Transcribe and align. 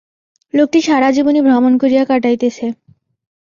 লোকটি 0.53 0.79
সারা 0.81 1.09
জীবনই 1.11 1.41
ভ্রমণ 1.47 1.73
করিয়া 1.81 2.03
কাটাইতেছে। 2.05 2.65